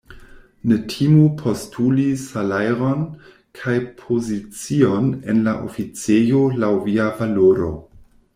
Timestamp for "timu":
0.91-1.25